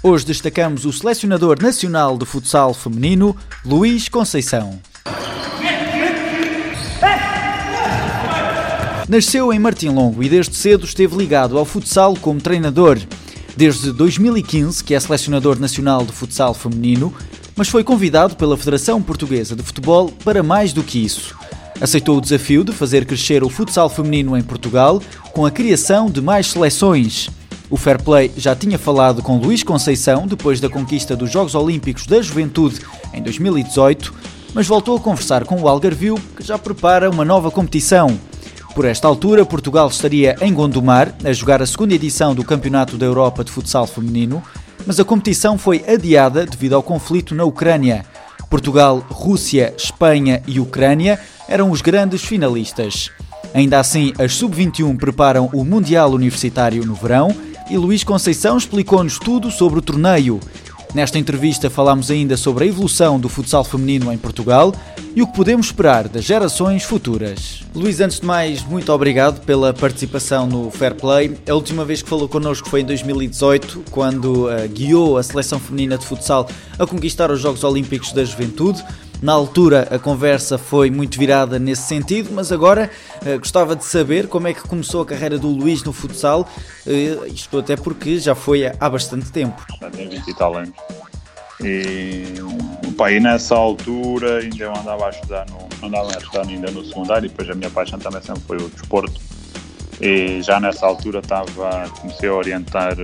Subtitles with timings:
[0.00, 4.78] Hoje destacamos o selecionador nacional de futsal feminino, Luís Conceição.
[9.08, 12.96] Nasceu em Martim Longo e desde cedo esteve ligado ao futsal como treinador.
[13.56, 17.12] Desde 2015 que é selecionador nacional de futsal feminino,
[17.56, 21.34] mas foi convidado pela Federação Portuguesa de Futebol para mais do que isso.
[21.80, 26.20] Aceitou o desafio de fazer crescer o futsal feminino em Portugal com a criação de
[26.20, 27.28] mais seleções.
[27.70, 32.06] O Fair Play já tinha falado com Luís Conceição depois da conquista dos Jogos Olímpicos
[32.06, 32.80] da Juventude
[33.12, 34.14] em 2018,
[34.54, 38.18] mas voltou a conversar com o Algarvio, que já prepara uma nova competição.
[38.74, 43.04] Por esta altura, Portugal estaria em Gondomar a jogar a segunda edição do Campeonato da
[43.04, 44.42] Europa de Futsal Feminino,
[44.86, 48.06] mas a competição foi adiada devido ao conflito na Ucrânia.
[48.48, 53.10] Portugal, Rússia, Espanha e Ucrânia eram os grandes finalistas.
[53.52, 57.34] Ainda assim, as Sub-21 preparam o Mundial Universitário no verão
[57.70, 60.40] e Luís Conceição explicou-nos tudo sobre o torneio.
[60.94, 64.72] Nesta entrevista falámos ainda sobre a evolução do futsal feminino em Portugal
[65.14, 67.62] e o que podemos esperar das gerações futuras.
[67.74, 71.36] Luís, antes de mais, muito obrigado pela participação no Fair Play.
[71.48, 75.98] A última vez que falou connosco foi em 2018, quando uh, guiou a seleção feminina
[75.98, 78.82] de futsal a conquistar os Jogos Olímpicos da Juventude.
[79.20, 84.28] Na altura a conversa foi muito virada nesse sentido, mas agora uh, gostava de saber
[84.28, 86.48] como é que começou a carreira do Luís no futsal,
[86.86, 89.60] uh, isto até porque já foi há bastante tempo.
[89.80, 90.72] Já tem 20 e tal anos.
[91.60, 92.26] E,
[93.10, 97.26] e nessa altura ainda eu andava a estudar, no, andava a estudar ainda no secundário
[97.26, 99.20] e depois a minha paixão também sempre foi o desporto.
[100.00, 102.96] E já nessa altura estava, comecei a orientar,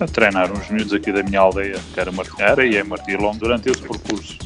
[0.00, 3.70] a treinar uns miúdos aqui da minha aldeia, que era, era e é Martilão, durante
[3.70, 4.41] esse percurso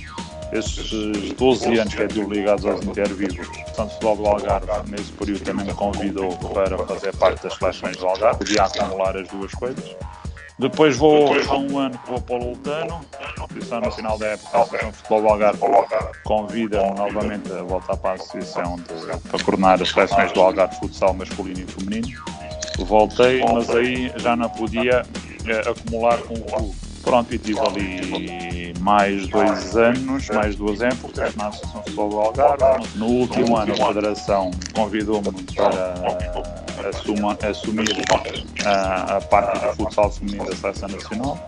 [0.58, 5.44] esses 12 anos que é estive ligados aos intervivos, tanto futebol do Algarve, nesse período
[5.44, 9.96] também me convidou para fazer parte das seleções do Algarve, podia acumular as duas coisas.
[10.58, 13.00] Depois vou há um ano que vou para o Lutano,
[13.38, 15.58] associação no final da época, a Associação de Futebol do Algarve
[16.24, 21.12] convida-me novamente a voltar para a associação de, para coordenar as seleções do Algarve futsal
[21.12, 22.24] masculino e feminino.
[22.78, 25.04] Voltei, mas aí já não podia
[25.46, 31.36] é, acumular com o clube Pronto, e tive ali mais dois anos, mais duas épocas
[31.36, 32.88] na Associação Futebol do Algarve.
[32.96, 37.86] No último ano, a Federação convidou-me para assuma, assumir
[38.64, 41.44] a, a parte do futsal feminino da Seleção Nacional.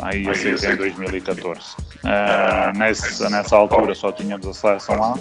[0.00, 1.60] Aí aceitei em 2014.
[1.78, 5.14] Uh, nessa, nessa altura só tínhamos a Seleção A.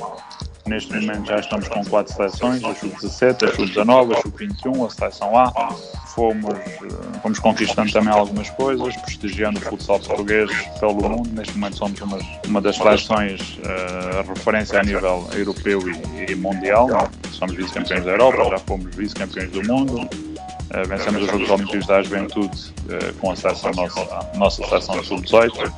[0.68, 5.38] Neste momento já estamos com quatro seleções, a Sub-17, a Sub-19, a Sub-21, a Seleção
[5.38, 5.76] A
[6.18, 11.30] fomos, eh, fomos conquistando também algumas coisas, prestigiando o futsal português pelo mundo.
[11.32, 12.18] Neste momento somos uma,
[12.48, 16.90] uma das seleções uh, referência a nível europeu e, e mundial.
[17.32, 20.02] Somos vice-campeões da Europa, já fomos vice-campeões do mundo.
[20.02, 25.00] Uh, vencemos os Jogos Olímpicos da Juventude uh, com acesso à nossa, à nossa seleção
[25.00, 25.72] de sub-18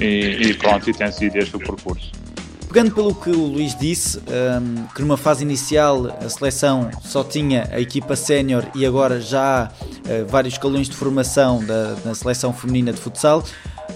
[0.00, 2.10] e, e pronto, e tem sido este o percurso.
[2.68, 7.66] Pegando pelo que o Luís disse, um, que numa fase inicial a seleção só tinha
[7.72, 12.52] a equipa sénior e agora já há uh, vários escalões de formação da, da seleção
[12.52, 13.42] feminina de futsal,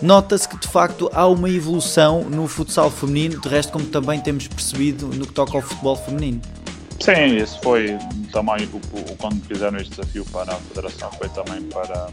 [0.00, 4.48] nota-se que de facto há uma evolução no futsal feminino, de resto, como também temos
[4.48, 6.40] percebido no que toca ao futebol feminino.
[6.98, 7.98] Sim, isso foi
[8.32, 12.08] também o, quando fizeram este desafio para a Federação, foi também para,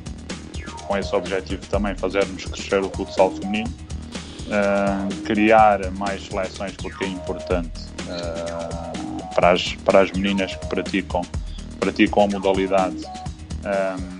[0.85, 3.73] com esse objetivo também, fazermos crescer o futsal feminino
[4.49, 11.21] uh, criar mais seleções porque é importante uh, para, as, para as meninas que praticam,
[11.79, 13.05] praticam a modalidade.
[13.65, 14.19] Um,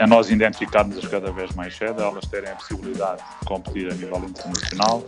[0.00, 4.18] a nós identificarmos-as cada vez mais cedo, elas terem a possibilidade de competir a nível
[4.24, 5.04] internacional,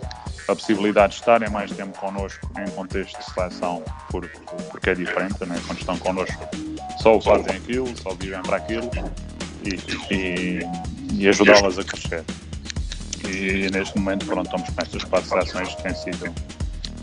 [0.46, 4.38] a possibilidade de estarem mais tempo connosco em contexto de seleção, porque,
[4.70, 5.60] porque é diferente, né?
[5.66, 6.48] quando estão connosco
[7.00, 8.88] só fazem aquilo, só vivem para aquilo
[9.64, 10.60] e, e,
[11.14, 12.24] e ajudá-las a crescer
[13.28, 16.34] e neste momento pronto, estamos com estas quatro seleções que têm sido,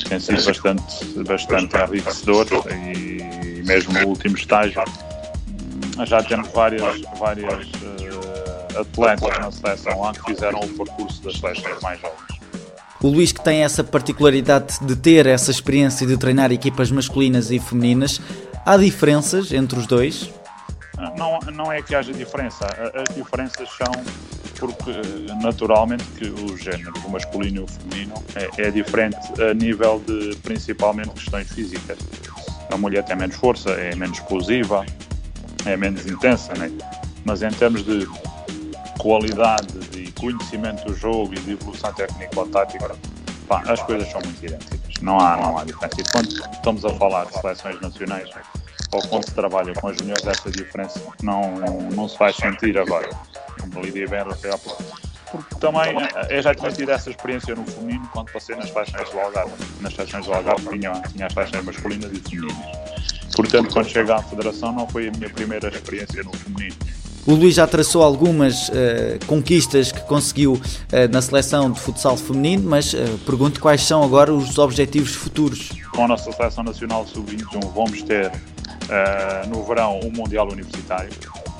[0.08, 4.82] têm sido bastante, bastante enriquecedor e mesmo no último estágio
[6.06, 11.82] já temos várias, várias uh, atletas na seleção lá que fizeram o percurso das seleções
[11.82, 12.40] mais jovens.
[13.02, 17.60] O Luís que tem essa particularidade de ter essa experiência de treinar equipas masculinas e
[17.60, 18.20] femininas,
[18.66, 20.30] há diferenças entre os dois?
[21.18, 23.92] Não, não é que haja diferença, as diferenças são
[24.60, 24.92] porque
[25.42, 30.36] naturalmente que o género, o masculino e o feminino, é, é diferente a nível de
[30.44, 31.98] principalmente questões físicas.
[32.72, 34.86] A mulher tem menos força, é menos explosiva,
[35.66, 36.72] é menos intensa, né?
[37.26, 38.08] mas em termos de
[39.00, 42.96] qualidade, de conhecimento do jogo e de evolução técnica ou tática,
[43.48, 44.80] pá, as coisas são muito idênticas.
[45.02, 46.02] Não há, não há diferença.
[46.02, 48.30] E quando estamos a falar de seleções nacionais
[48.92, 51.52] ou quando se trabalha com as juniores, essa diferença não,
[51.92, 53.10] não se faz sentir agora.
[53.76, 54.24] Lídia bem
[54.64, 54.84] pouco.
[55.32, 55.96] Porque também
[56.30, 59.54] eu já tinha tido essa experiência no feminino quando passei nas faixas do Algarve.
[59.80, 62.56] Nas faixas do Algarve tinha, tinha as faixas masculinas e femininas.
[63.36, 66.76] Portanto, quando chega à Federação, não foi a minha primeira experiência no feminino.
[67.28, 68.74] O Luís já traçou algumas uh,
[69.28, 70.62] conquistas que conseguiu uh,
[71.12, 75.70] na seleção de futsal feminino, mas uh, pergunto quais são agora os objetivos futuros.
[75.94, 78.32] Com a nossa seleção nacional sub-21 vamos ter
[79.48, 81.12] no verão um Mundial Universitário,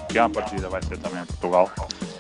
[0.10, 1.72] que à partida vai ser também em Portugal.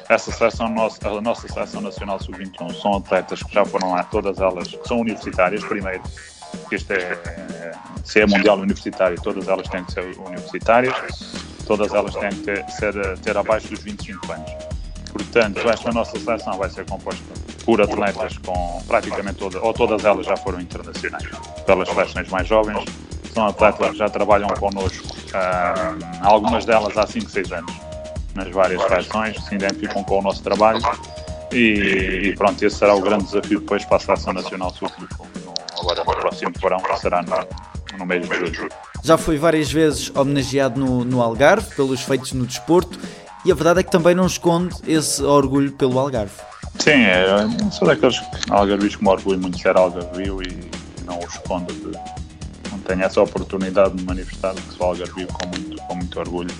[0.07, 4.77] Essa seleção, a nossa seleção nacional sub-21 são atletas que já foram lá, todas elas
[4.85, 6.01] são universitárias primeiro,
[6.67, 10.95] que este é, se é Mundial Universitário, todas elas têm que ser universitárias
[11.69, 14.51] todas elas têm que ter, ser, ter abaixo dos 25 anos.
[15.13, 17.23] Portanto, esta nossa seleção vai ser composta
[17.63, 21.29] por atletas com praticamente todas, ou todas elas já foram internacionais,
[21.67, 22.83] pelas seleções mais jovens.
[23.31, 27.73] São atletas que já trabalham connosco, ah, algumas delas há 5, 6 anos,
[28.35, 30.81] nas várias seleções, se identificam com o nosso trabalho.
[31.51, 34.89] E, e, pronto, esse será o grande desafio depois para a Seleção Nacional sul
[35.79, 38.69] agora no próximo verão, que será no, no mês de julho.
[39.03, 42.99] Já foi várias vezes homenageado no, no Algarve pelos feitos no desporto
[43.45, 46.33] e a verdade é que também não esconde esse orgulho pelo Algarve.
[46.79, 47.25] Sim, é,
[47.71, 50.69] sou daqueles algarvios que me orgulho muito de ser algarvio e
[51.05, 51.73] não o escondo.
[51.73, 51.97] De,
[52.89, 56.55] tenho essa oportunidade de manifestar que sou algarvio com muito, com muito orgulho.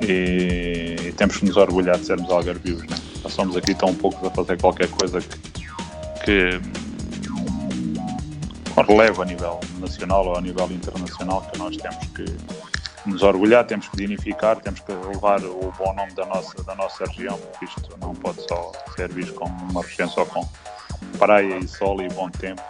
[0.00, 2.82] E, e, temos que nos orgulhar de sermos algarvios.
[2.82, 2.96] Né?
[3.22, 5.38] Nós somos aqui tão poucos a fazer qualquer coisa que,
[6.24, 6.60] que
[8.82, 12.24] relevo a nível nacional ou a nível internacional que nós temos que
[13.08, 17.04] nos orgulhar, temos que dignificar, temos que levar o bom nome da nossa, da nossa
[17.04, 20.46] região, porque isto não pode só ser visto como uma região só com
[21.18, 22.62] praia e sol e bom tempo.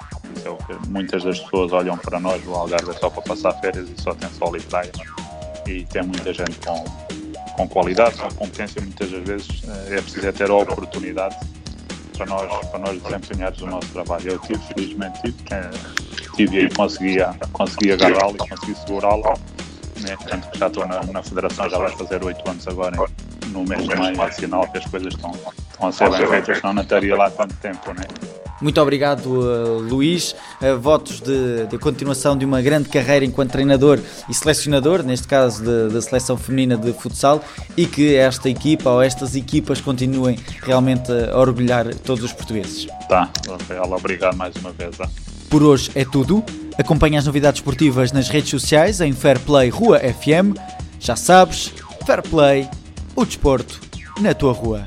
[0.45, 4.01] É muitas das pessoas olham para nós, o Algarve é só para passar férias e
[4.01, 4.93] só tem sol e praia.
[5.67, 6.85] E tem muita gente com,
[7.57, 11.37] com qualidade, com competência, muitas das vezes eh, é preciso é ter a oportunidade
[12.17, 14.33] para nós, para nós desempenharmos o nosso trabalho.
[14.33, 15.37] Eu tive, felizmente, tive,
[16.37, 19.35] tive e conseguia, consegui agarrá-lo e consegui segurá-lo.
[20.01, 20.17] Né?
[20.29, 22.97] Tanto que já estou na, na federação, já vai fazer oito anos agora,
[23.49, 26.59] no mês de maio, é sinal que as coisas estão, estão a ser bem feitas,
[26.59, 27.93] senão não estaria lá tanto tempo.
[27.95, 28.05] Né?
[28.61, 30.35] Muito obrigado, uh, Luís.
[30.61, 33.99] Uh, votos de, de, continuação de uma grande carreira enquanto treinador
[34.29, 37.43] e selecionador, neste caso da seleção feminina de futsal,
[37.77, 42.87] e que esta equipa ou estas equipas continuem realmente a orgulhar todos os portugueses.
[43.09, 44.97] Tá, Rafael, obrigado mais uma vez.
[44.97, 45.09] Tá?
[45.51, 46.43] Por hoje é tudo.
[46.79, 50.59] Acompanhe as novidades esportivas nas redes sociais em Fairplay Rua FM.
[50.99, 51.73] Já sabes,
[52.07, 52.69] Fairplay,
[53.15, 53.81] o desporto
[54.21, 54.87] na tua rua.